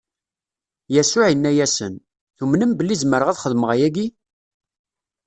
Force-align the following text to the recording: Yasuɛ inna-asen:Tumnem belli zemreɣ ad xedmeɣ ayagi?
Yasuɛ 0.95 1.27
inna-asen:Tumnem 1.29 2.71
belli 2.77 2.95
zemreɣ 3.01 3.27
ad 3.29 3.39
xedmeɣ 3.43 3.69
ayagi? 3.73 4.07